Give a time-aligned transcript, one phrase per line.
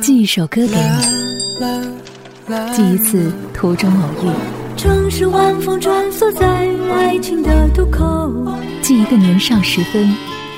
[0.00, 4.30] 寄一首歌给你，寄一次途中偶遇。
[4.76, 8.32] 城市晚风穿梭在爱情的渡口，
[8.80, 10.14] 寄一个年少时分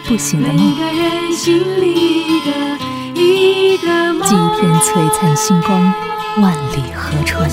[0.07, 0.57] 不醒的梦。
[0.57, 2.51] 每个人心里的
[3.15, 4.29] 一个梦。
[4.29, 5.83] 寄一片璀璨星光，
[6.43, 7.49] 万里河川。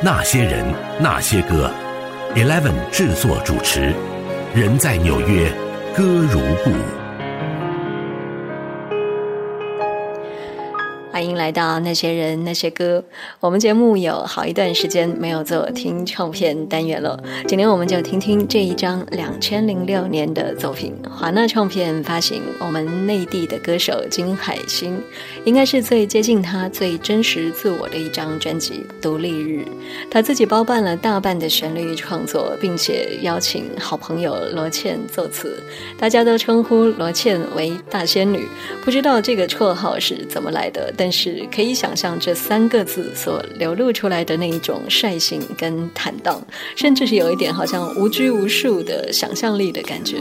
[0.00, 0.64] 那些人，
[0.98, 1.70] 那些歌
[2.34, 3.94] ，Eleven 制作主持。
[4.54, 5.50] 人在纽约，
[5.96, 7.01] 歌如故。
[11.22, 13.00] 欢迎来到那些人那些歌。
[13.38, 20.92] 我们节目有好一段时间没有做听唱片单元了，今天我们就听听这一张两千零六年的作品。
[21.08, 25.00] 华纳唱片发行，我们内地的歌手金海心，
[25.44, 29.60] 应该是最接近他最真实自我的一张专辑《独立日》。
[30.10, 35.62] 他自己包办了大半的旋律创作，并且邀请好朋友罗茜作词，
[35.96, 38.48] 大家都称呼罗茜为大仙女。
[38.84, 40.92] 不知道这个绰号是怎么来的？
[40.96, 46.40] 但是可以想象这三个字所流露出来的那一种率性跟坦荡，
[46.74, 50.16] 甚至是有一点好像无拘无束的想象力的感觉。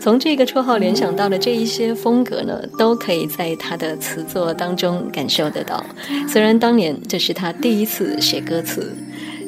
[0.00, 5.82] 从这个绰号联想到的这一些风格呢，都可以在他的词作当中感受得到。
[6.28, 8.94] 虽然当年这是他第一次写歌词，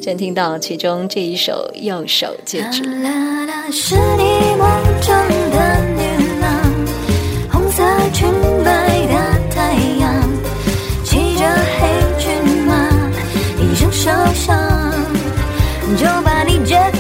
[0.01, 2.83] 先听到其中这一首《右手戒指》。
[3.73, 4.69] 是你梦
[5.03, 5.13] 中
[5.51, 6.47] 的女郎，
[7.51, 7.83] 红色
[8.15, 8.29] 裙
[8.65, 8.86] 摆
[15.97, 16.96] 就把你解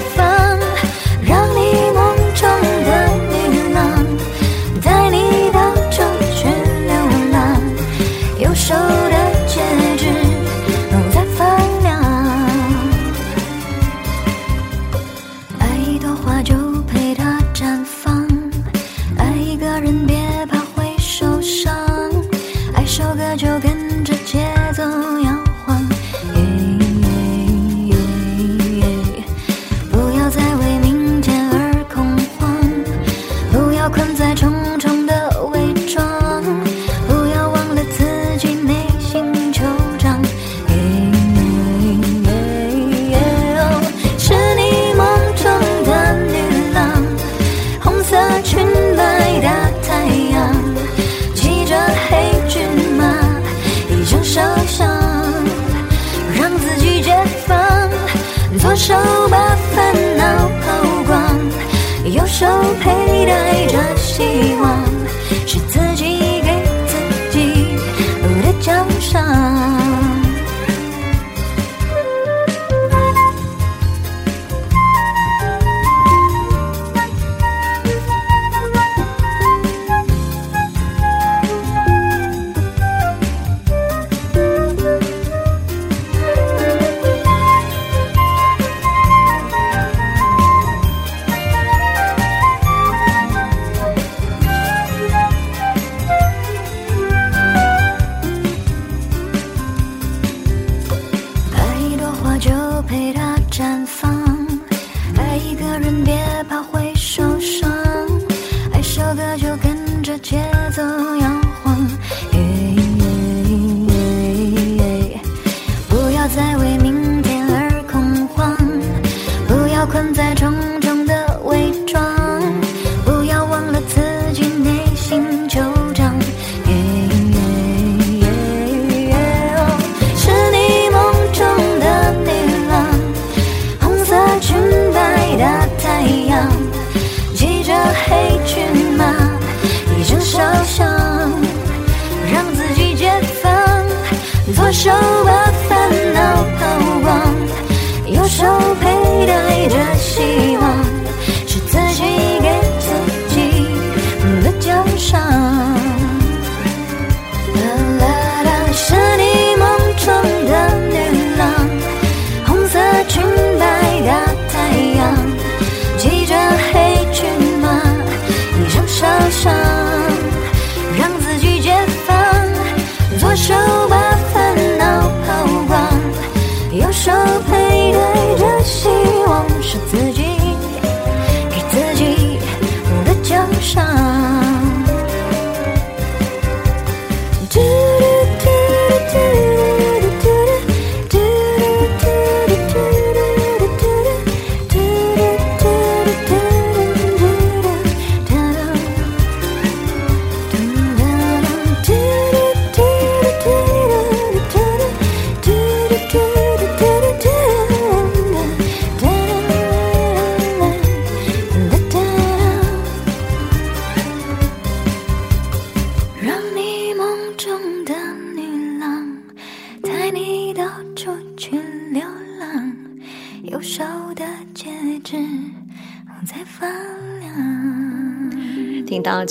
[64.16, 64.75] 希望，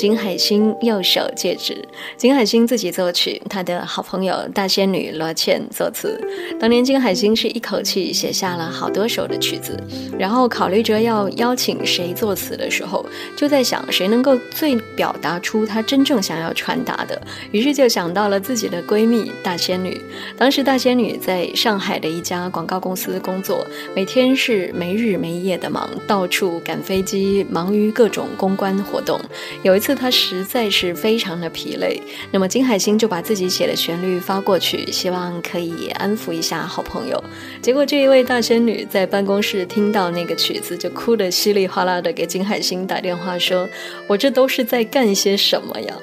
[0.06, 1.84] 金海心右手戒指，
[2.16, 6.22] 金海心自己作曲，他的好朋友大仙女罗茜作词。
[6.60, 9.75] 当年金海心是一口气写下了好多首的曲子，
[10.16, 13.04] 然后考虑着要邀请谁作词的时候，
[13.36, 17.19] 就在想谁能够最表达出他真正想要传达的，
[17.52, 20.00] 于是就想到了自己的闺蜜大仙女。
[20.38, 23.66] 当时大仙女在上海的一家广告公司工作，
[23.96, 29.19] 每天是没日没夜的忙，到处赶飞机，忙于各种公关活动。
[29.63, 32.01] 有一次，他实在是非常的疲累，
[32.31, 37.24] 那么金海心就把自己写的旋律发过去，希望可以安抚一下好朋友。
[37.62, 43.68] 结果这一位大仙女在办公室听到那个曲子，就哭得稀里哗啦的给金海心打电话说
[44.07, 45.95] ：“我这都是在干些什么呀？”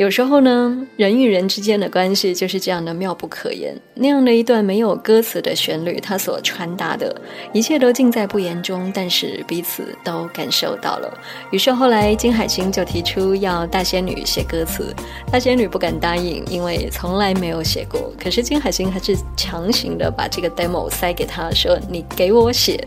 [0.00, 3.78] 有时候呢，人与人之间的关系就是这样的妙不可言。
[3.92, 7.14] 那样的一段没有歌词的旋律，它所传达的
[7.52, 11.18] 一切都尽在不言中，但是彼此都感受到了。
[11.50, 14.86] 于是后来金海心就提出要大仙女写歌词，
[15.30, 18.10] 大仙女不敢答应，因为从来没有写过。
[18.18, 22.82] 可是金海心还是强行的把这个 demo 塞给他，说你给我写。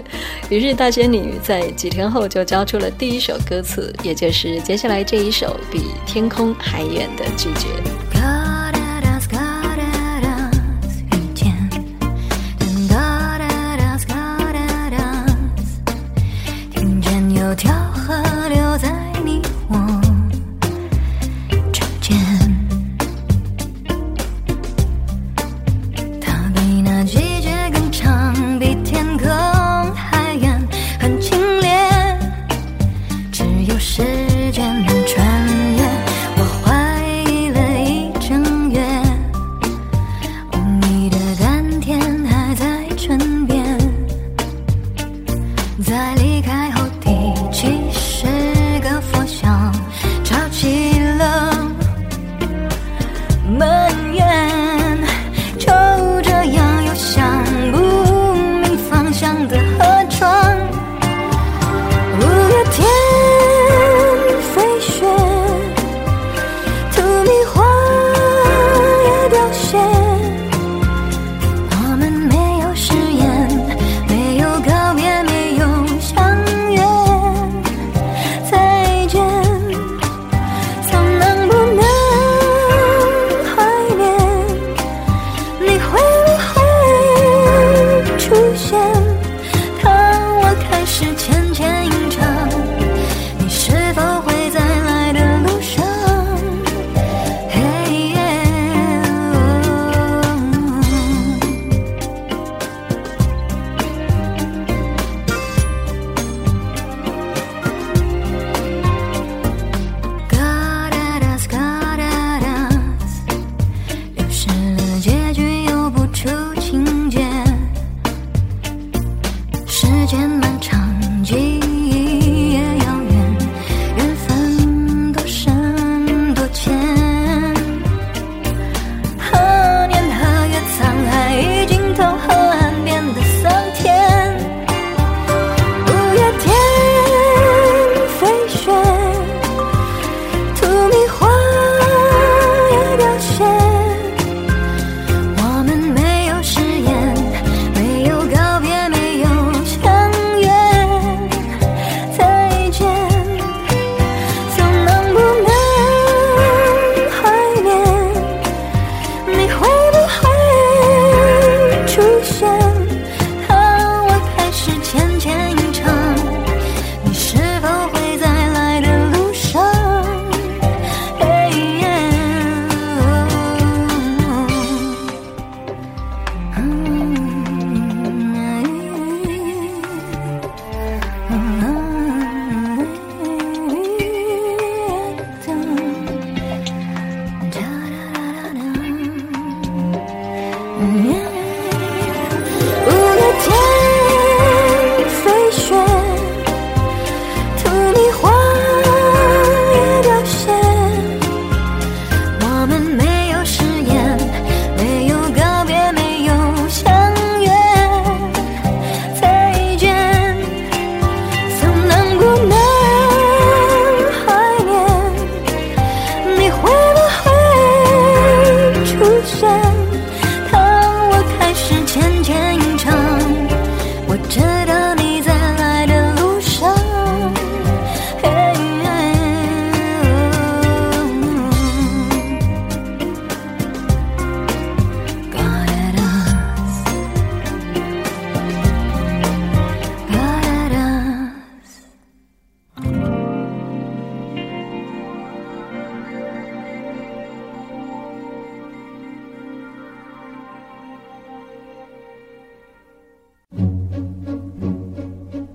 [0.50, 7.02] 于是大仙女在几天后就交出了第一首歌词，也就是接下来这一首《比天空还远》。
[7.16, 8.23] 的拒绝。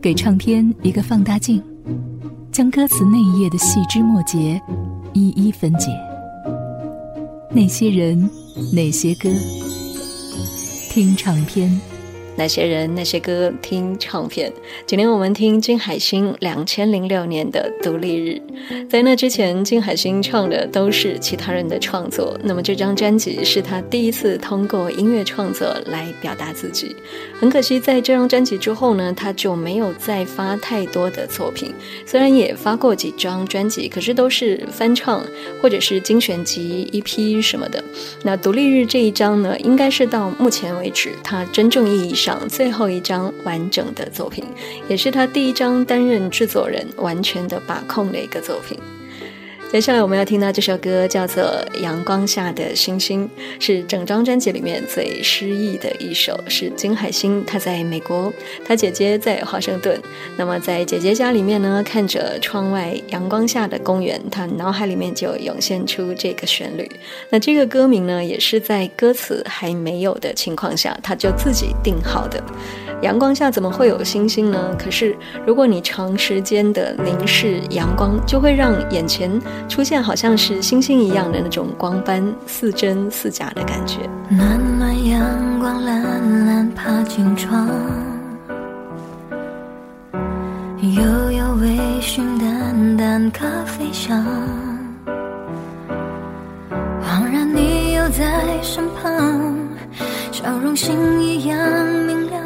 [0.08, 1.62] 给唱片一个放大镜，
[2.50, 4.58] 将歌词那一页的细枝末节
[5.12, 5.88] 一一分解。
[7.50, 8.18] 那些人，
[8.72, 9.28] 那些歌，
[10.88, 11.70] 听唱片。
[12.38, 14.50] 那些人，那些歌，听唱片。
[14.86, 18.40] 今天我们听金海心两千零六年的《独立日》。
[18.88, 22.38] 在那之前，金海心唱的都是其他人的创作。
[22.44, 26.94] 那么这张专辑是他第一次通过音乐创作来表达自己。
[27.40, 31.74] 很可惜，在这张专辑之后呢，他就没有再发太多的作品。
[32.06, 35.20] 虽然也发过几张专辑，可是都是翻唱
[35.60, 37.82] 或者是精选集、EP 什么的。
[38.22, 42.27] 那《独立日》这一张呢，应该是到目前为止他真正意义上。
[42.48, 44.44] 最后一张完整的作品，
[44.88, 48.76] 也是他第一张担任制作人、完全的把控的一个作品。
[49.70, 51.44] 接下来我们要听到这首歌，叫做
[51.82, 53.28] 《阳光下的星星》，
[53.62, 56.34] 是整张专辑里面最诗意的一首。
[56.48, 58.32] 是金海心，他在美国，
[58.64, 60.00] 他姐姐在华盛顿。
[60.38, 66.90] 那么在姐姐家里面呢，看着窗外阳光下的公园，他脑海里面就涌现出这个旋律。
[67.28, 72.42] 那这个歌名呢，也是在歌词还没有的情况下，他就自己定好的。
[73.00, 74.74] 阳光下怎么会有星星呢？
[74.76, 79.30] 可是如果你长时间的凝视阳光，就会让眼前
[79.68, 84.08] 出现好像是星星一样的那种光斑，似真似假的感觉。
[84.28, 85.20] 暖暖阳
[85.60, 87.68] 光，懒懒爬进窗，
[90.80, 94.24] 悠悠微醺，淡淡咖啡香，
[97.02, 99.56] 恍然你又在身旁，
[100.32, 101.58] 笑容星一样
[102.06, 102.42] 明亮。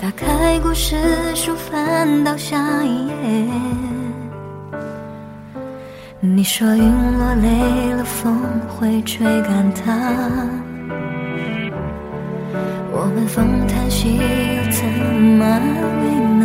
[0.00, 0.96] 打开故事
[1.34, 3.48] 书，翻到下一页。
[6.20, 6.82] 你说云
[7.16, 10.12] 落累了，风会吹干它。
[12.90, 15.62] 我问风叹息，又怎么安
[16.02, 16.10] 慰
[16.40, 16.42] 呢？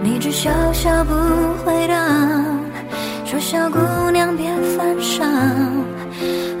[0.00, 1.12] 你只笑笑不
[1.64, 1.94] 回答，
[3.24, 3.78] 说小姑
[4.12, 5.24] 娘别犯傻。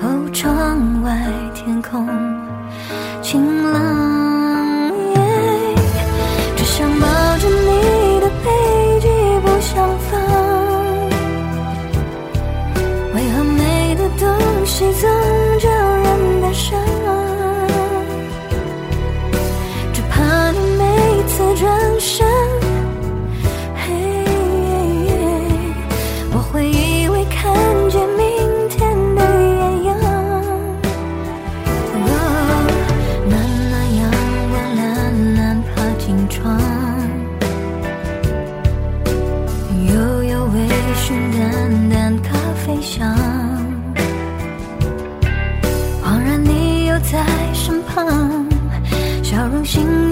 [0.02, 1.16] 哦，窗外
[1.54, 2.04] 天空。
[47.94, 48.46] 旁，
[49.22, 50.09] 笑容星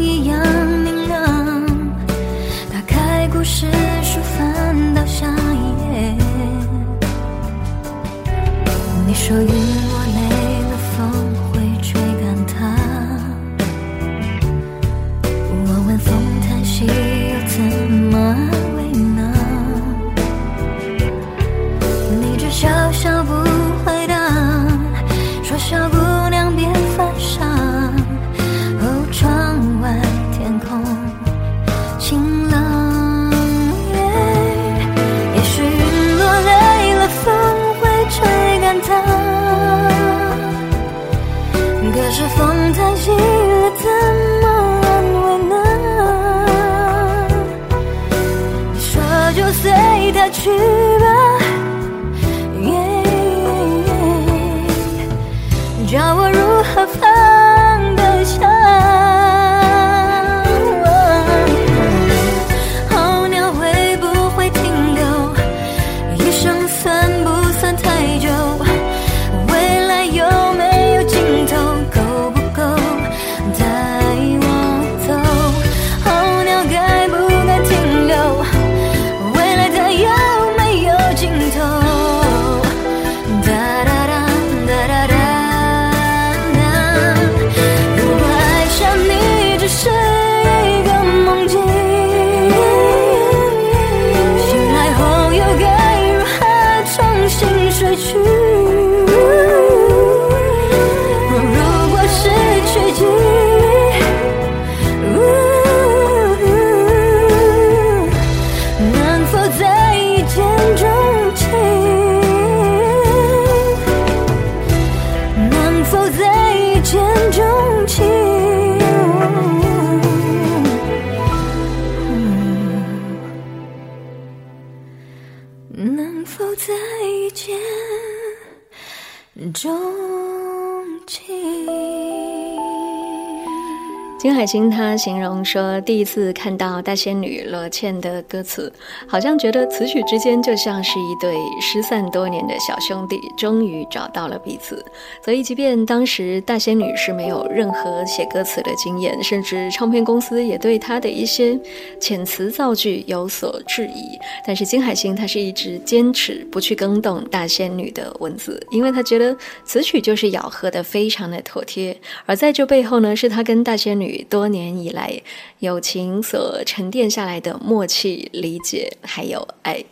[134.39, 138.73] 海心他形容说，第一次看到大仙女罗茜的歌词，
[139.05, 144.81] 好像觉得词曲之间就像是一对失散多年的小兄弟，终于找到了彼此。
[145.25, 151.59] 所以，即便当时大仙女是没有任何写歌词的经验，甚至唱片公司也对她的一些
[152.01, 154.17] 遣词造句有所质疑，
[154.47, 164.25] 但是金海心他是一直坚持不去更动大仙女的文字，因为他觉得词曲就是咬合的非常的妥帖，而在这背后呢，是他跟大仙女。
[164.29, 165.21] 多年以来
[165.59, 169.83] 友情所沉淀下来的默契、理解还有爱。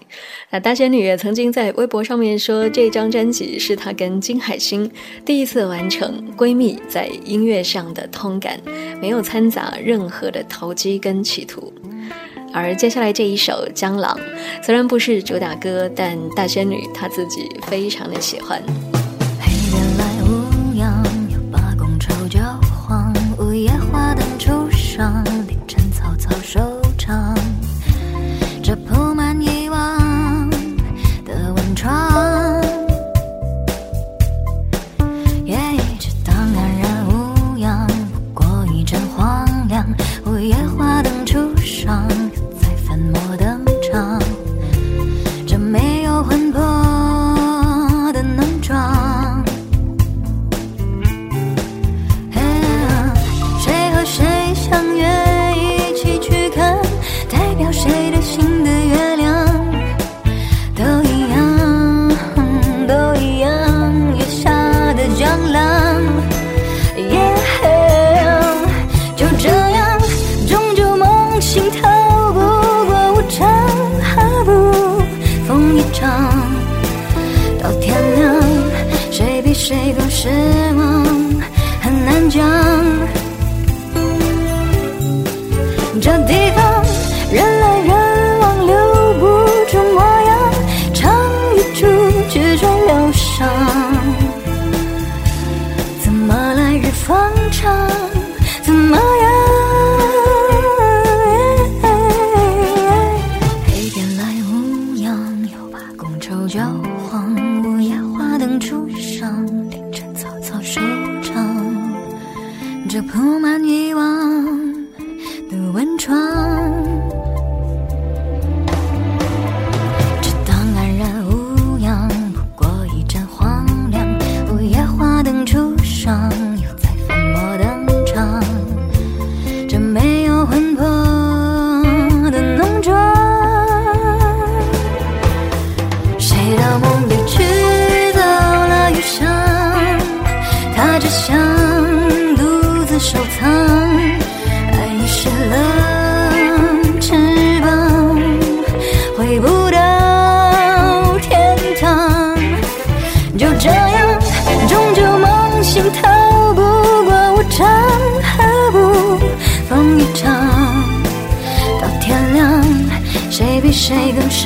[0.51, 4.91] 那大仙女也曾经在微博上面说，这张专辑是她跟金海心
[5.25, 8.61] 第一次完成闺蜜在音乐上的通感，
[9.01, 11.73] 没有掺杂任何的投机跟企图。
[12.53, 14.17] 而接下来这一首《江郎》，
[14.65, 18.63] 虽然不是主打歌，但大仙女她自己非常的喜欢。
[27.07, 27.36] 收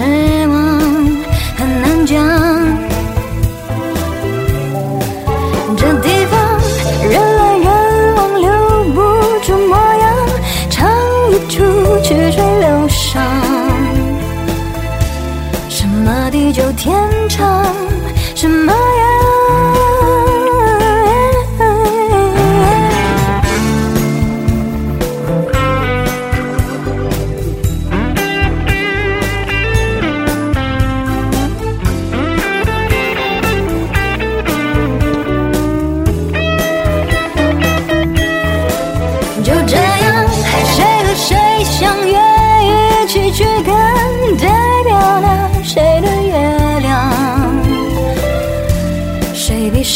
[0.01, 0.40] 谁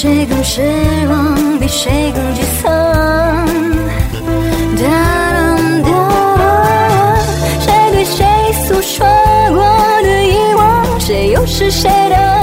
[0.04, 0.60] 谁更失
[1.08, 2.70] 望，比谁更沮丧？
[4.76, 4.84] 哒
[5.32, 5.88] 啦哒，
[7.58, 9.06] 谁对谁诉说
[9.54, 9.64] 过
[10.02, 11.00] 的遗忘？
[11.00, 12.33] 谁又是谁的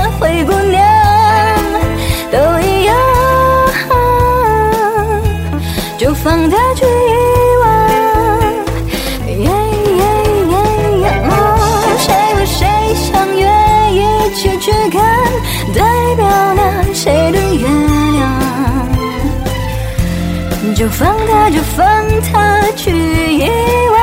[20.81, 23.43] 就放他，就放他去遗
[23.91, 23.95] 忘。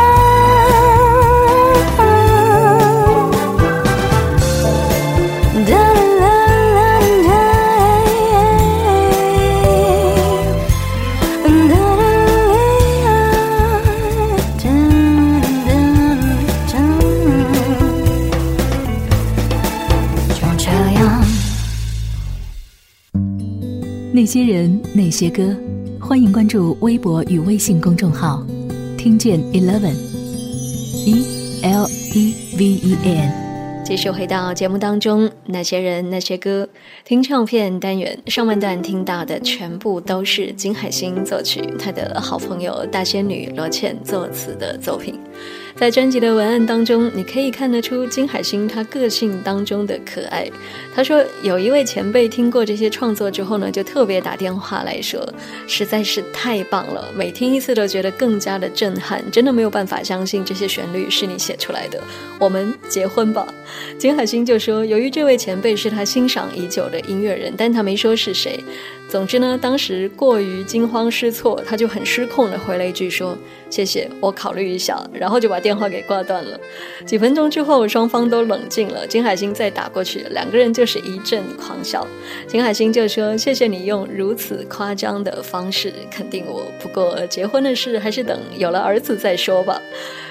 [5.67, 6.23] 哒啦
[6.77, 7.31] 啦啦，
[11.43, 12.15] 哒啦啦
[13.03, 13.43] 啦，
[20.33, 20.97] 就这样。
[24.13, 25.58] 那些人，那些歌。
[26.49, 28.43] 关注微博与微信公众号，
[28.97, 31.13] 听见 Eleven，E
[31.63, 33.85] L E V E N。
[33.85, 36.67] 继续回到节目当中，那些人那些歌，
[37.05, 45.21] 听唱片单元上半段听到的全部都是金海心作曲，他的好朋友大仙女罗茜作词的作品。
[45.79, 50.51] 在专辑的文案当中，你可以看得出金海心她个性当中的可爱。
[50.93, 55.25] 他说，有一位前辈听过这些创作之后呢，就特别打电话来说，
[55.69, 62.03] 实在是太棒了，每听一次都觉得更加的震撼，真的没有办法相信这些旋律是你写出来的。
[62.41, 63.47] 我们结婚吧。
[63.97, 68.59] 金海心就说，由于这位前辈是他欣赏已久的音乐人，但他没说是谁。
[69.09, 73.35] 总之呢，当时过于惊慌失措，他就很失控的回了一句说
[73.71, 76.61] ：“谢谢，我考虑一下。”然后就把电话给挂断了。
[77.07, 82.07] 几分钟之后，双方都冷静了，金海心再打过去，两个人就是一阵狂笑。
[82.47, 89.81] 金海心就说：“谢谢你用如此夸张的方式肯定我，不过结婚的事还是等有了儿子再说吧。”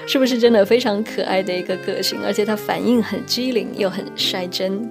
[0.06, 2.18] 是不是真的非常可爱的一个个性？
[2.24, 4.90] 而且他反应很机灵又很率真。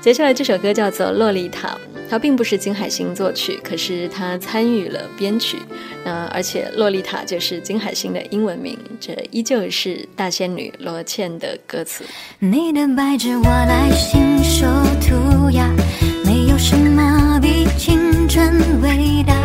[0.00, 1.68] 接下来这首歌叫做《洛丽塔》。
[2.08, 5.58] 它并不是金海心作曲，可是他参与了编曲。
[6.04, 12.02] 那而且洛丽塔就是金海心的英文名，这依旧是大仙女罗茜的歌词。
[12.40, 14.66] 你的白纸我来信手
[15.00, 15.70] 涂鸦，
[16.24, 19.39] 没有什么比青春伟大。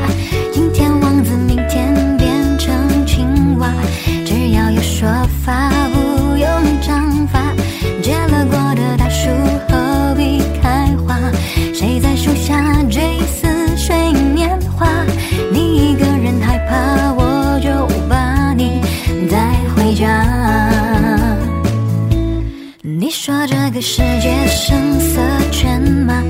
[23.75, 26.23] 个世界声色犬马，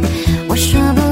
[0.50, 1.05] 我说不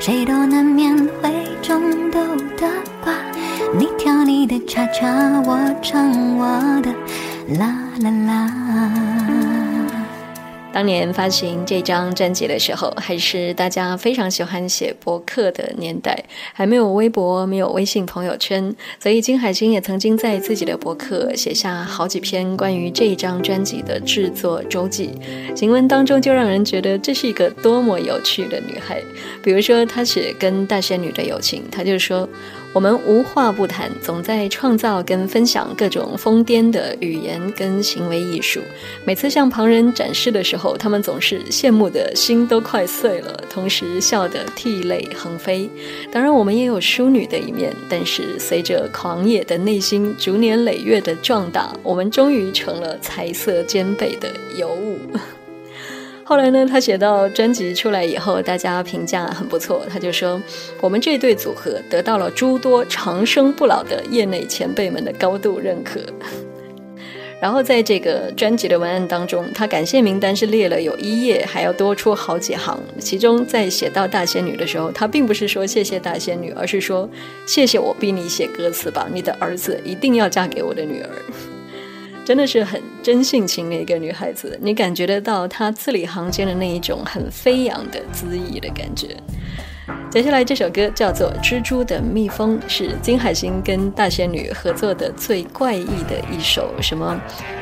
[0.00, 1.30] 谁都难免会
[1.62, 2.20] 中豆
[2.56, 2.68] 的
[3.02, 3.12] 瓜。
[3.76, 5.06] 你跳你的恰恰，
[5.44, 6.92] 我唱我的
[7.58, 9.07] 啦啦啦。
[10.78, 16.16] 当年发行这张专辑的时候，还是大家非常喜欢写博客的年代，
[16.52, 25.10] 还没有微博，没有微信朋友圈，所以金海心也曾经在自己的博客写下好几篇关于这张专辑的制作周记。
[25.56, 29.02] 行文当中就让人觉得这是一个多么有趣的女孩。
[29.42, 32.28] 比如说，她写跟大仙女的友情，她就说。
[32.74, 38.60] 我们无话不谈，总在创造跟分享各种疯癫的语言跟行为艺术。
[39.04, 45.68] 每次向旁人展示的时候，他们总是羡慕的心都快碎了，同时笑得涕泪横飞。
[46.12, 54.98] 当然，我们也有淑女的一面，但是随着狂野的内心逐年累月的壮大，我们终于成了彩色兼备的尤物。
[56.28, 59.86] 后来呢，他写到专辑出来以后，大家评价很不错。
[59.88, 60.38] 他就说，
[60.78, 65.98] 我们这对组合得到了诸多长生不老的业内前辈们的高度认可。
[67.40, 72.78] 然后在这个专辑的文案当中，他感谢名单是列了有一页，还要多出好几行。
[72.98, 77.08] 其中在写到大仙女的时候，他并不是说谢谢大仙女，而是说
[77.46, 81.08] 谢谢我逼你写歌词吧，你的儿子一定要嫁给我的女儿。
[82.28, 89.16] 真的是很真性情的一个女孩子，你感觉得到她字里行间的那一种很飞扬的恣意的感觉。
[90.10, 96.70] 接下来这首歌叫做《蜘蛛的蜜蜂》，是金海心跟大仙女合作的最怪异的一首。
[96.82, 97.18] 什么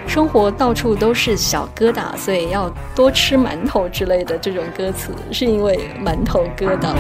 [0.09, 6.93] 生活到处都是小疙瘩，所以要多吃馒头之类的这种歌词，是因为馒头疙瘩。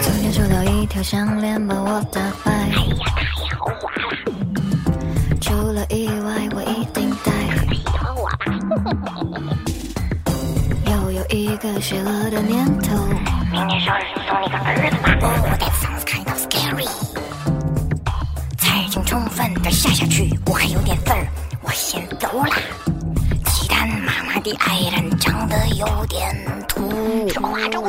[0.00, 2.52] 昨天收到一条项链把我打败。
[2.52, 3.24] 哎呀，太
[3.56, 4.45] 豪华了。
[6.66, 7.32] 一定带。
[10.90, 12.96] 又有一个邪恶的念头。
[13.50, 15.16] 明年生日送你个儿子吧。
[15.42, 16.88] 我的嗓子看到 scary。
[18.58, 21.26] 菜已经充分的下下去，我还有点事儿，
[21.62, 22.50] 我先走了。
[23.46, 26.34] 鸡蛋妈妈的爱人长得有点
[26.68, 27.28] 土。
[27.28, 27.82] 什么花粥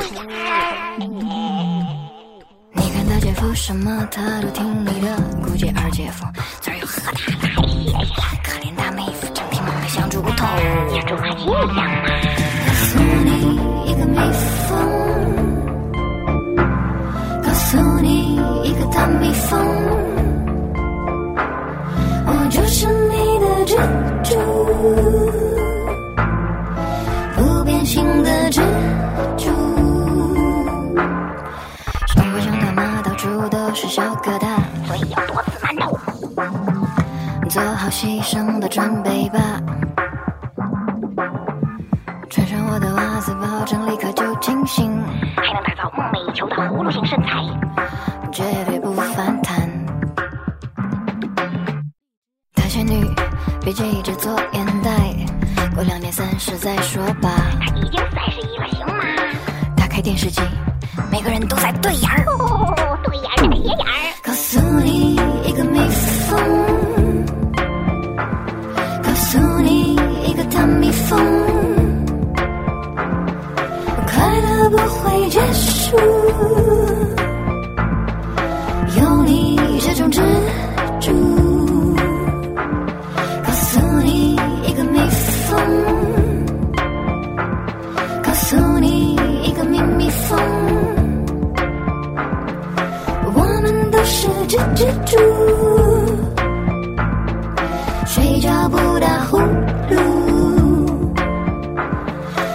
[2.73, 6.25] 你看大姐夫什么他都听你的，估计二姐夫
[6.61, 7.11] 嘴儿又喝大
[7.41, 7.46] 了。
[8.43, 10.45] 可怜大妹子，整天忙得像猪骨头。
[10.91, 11.77] 你猪八戒一样吗？
[12.67, 13.29] 告诉你
[13.85, 14.17] 一个蜜
[14.67, 14.69] 蜂，
[17.43, 19.59] 告诉你一个大蜜蜂，
[22.25, 23.75] 我就是你的蜘
[24.23, 24.35] 蛛，
[37.87, 39.39] 好牺牲的准备吧，
[42.29, 45.01] 穿上我的袜子，保证立刻就清醒，
[45.37, 47.39] 还能打造梦寐以求的葫芦形身材，
[94.47, 95.17] 只蜘蛛。
[98.05, 99.97] 睡觉不打呼噜，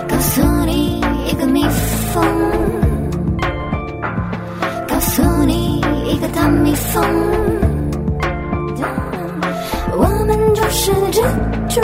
[0.08, 1.62] 告诉你一个蜜
[2.12, 2.24] 蜂，
[4.88, 7.04] 告诉你一个大蜜蜂，
[9.94, 11.22] 我们就是蜘
[11.68, 11.80] 蛛，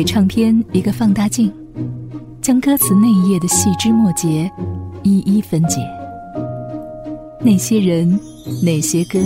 [0.00, 1.52] 给唱片一个放大镜，
[2.40, 4.50] 将歌词内页的细枝末节
[5.02, 5.76] 一一分解。
[7.42, 8.18] 那些人，
[8.64, 9.18] 那些歌，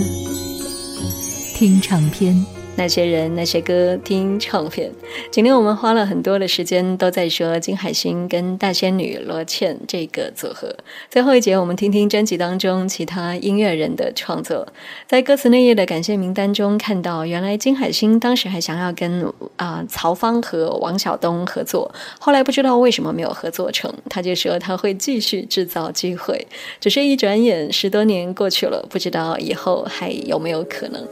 [1.55, 2.35] 听唱片。
[2.77, 4.91] 那些人，那些歌，听唱片。
[5.31, 10.75] 今天我们花了很多的时间，都在说金海心跟大仙女罗茜这个组合。
[11.09, 14.67] 最后一节，我们听听专辑当中其他音乐人的创作。
[15.07, 23.93] 在歌词内页的感谢名单中，看到原来金海心当时还想要跟啊曹芳和王晓东合作，后来不知道为什么没有合作成。
[24.09, 26.45] 他就说他会继续制造机会，
[26.81, 31.07] 只是一转眼十多年过去了，不知道以后还有没有可能。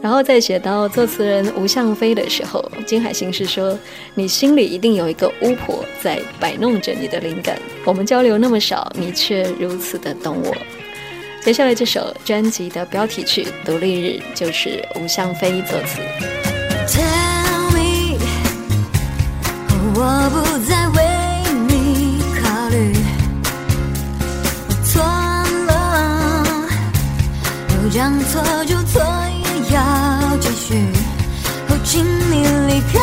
[0.00, 3.76] 然后在写到作词人吴向飞的时候，金海心是说
[4.14, 7.58] ：“你心里一定有一个巫婆在摆弄着你的灵感。
[7.84, 10.54] 我们交流那么少，你却如此的懂我。”
[11.42, 16.00] 接下来这首专辑的标题曲《独立日》就是吴向飞作词。
[16.86, 18.18] Tell me，
[19.94, 20.98] 我不再为
[21.66, 22.92] 你考虑，
[24.68, 25.02] 我错
[25.66, 26.66] 了，
[27.82, 29.17] 有将错就错。
[29.72, 30.74] 要继续，
[31.66, 32.98] 不，请你离开，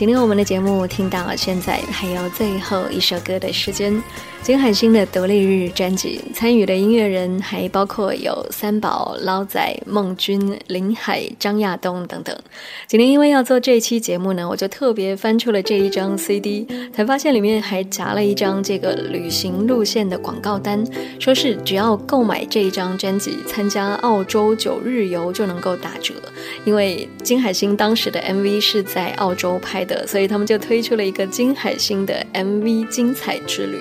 [0.00, 4.02] 今天我们的节目听到了现在还有最后一首歌的时间，
[4.40, 12.34] 金海心的独立日专辑参与的音乐人还包括有三宝、捞仔、孟君、林海、张亚东等等。
[12.86, 20.82] 今天因为要做这一期节目呢，我就特别翻出了这一张 CD，才发现里面还夹了一张这个旅行路线的广告单，
[21.18, 26.14] 说是只要购买这一张专辑，参加澳洲九日游就能够打折。
[26.64, 33.80] 因为金海心当时的 MV 是在澳洲拍所以他们就推出了一个金海心的 MV 精彩之旅。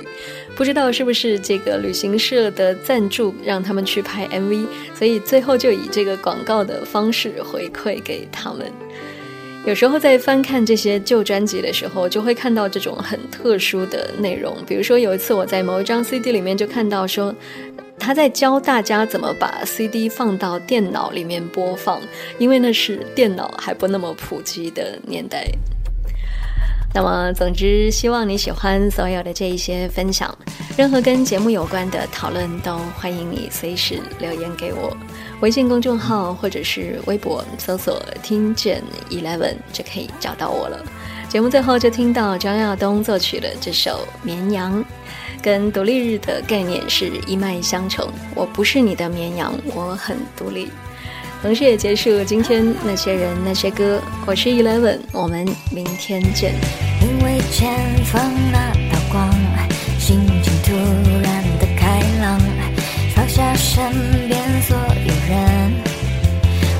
[0.55, 8.71] 不知道是不是这个旅行社的赞助让他们去拍 MV，所以最后就以这个广告的方式回馈给他们。
[9.65, 14.57] 有时候在翻看这些旧专辑的时候，就会看到这种很特殊的内容。
[14.65, 17.33] 比如说有一次我在某一张 CD 里面就看到说，
[17.99, 22.01] 他在教大家怎么把 CD 放到电脑里面播放，
[22.37, 25.45] 因为那是电脑还不那么普及的年代。
[26.91, 30.35] 那么，总之，希望你喜欢所有的这一些分享。
[30.75, 34.95] 任何跟节目有关的讨论，都欢迎你随时留言给我。
[35.39, 40.83] 微信公众号或者是微博搜索“听见 Eleven” 就可以找到我了。
[41.29, 44.83] 节目最后就听到张亚东作曲的这首《绵羊》，
[45.43, 48.11] 跟独立日的概念是一脉相承。
[48.33, 50.69] 我不是你的绵羊，我很独立。
[51.41, 54.01] 同时也结束今天那些人那些歌。
[54.25, 56.53] 我是 Eleven，我们明天见。
[57.01, 57.73] 因为前
[58.05, 58.21] 方
[58.51, 59.31] 那道光，
[59.97, 60.73] 心情突
[61.23, 62.37] 然的开朗，
[63.15, 63.81] 放下身
[64.27, 65.71] 边所有人，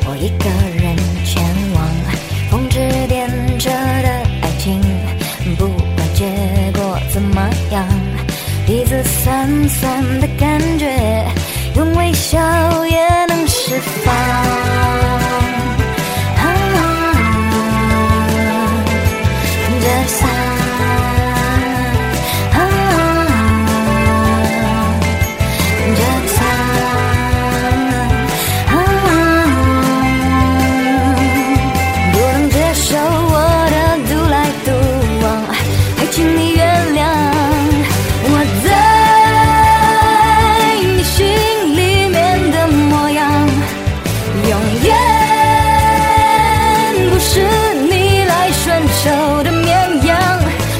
[0.06, 1.42] 我一个人前
[1.74, 1.88] 往。
[2.52, 3.30] 风致点
[3.60, 4.10] 着的
[4.42, 4.82] 爱情，
[5.58, 6.26] 不管结
[6.74, 7.88] 果怎么样，
[8.68, 11.26] 鼻子酸酸的感觉，
[11.76, 12.38] 用微笑
[12.88, 12.98] 也
[13.70, 15.29] 能释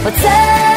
[0.10, 0.69] 我在